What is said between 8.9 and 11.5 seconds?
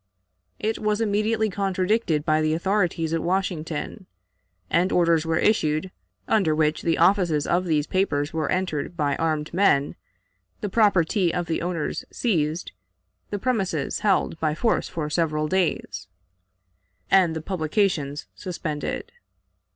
by armed men, the property of